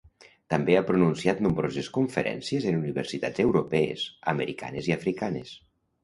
[0.51, 5.53] També ha pronunciat nombroses conferències en universitats europees, americanes i africanes.